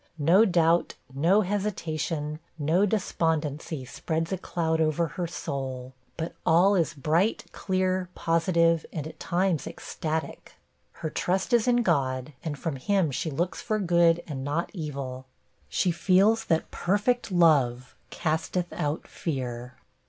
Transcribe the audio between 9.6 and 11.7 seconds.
ecstatic. Her trust is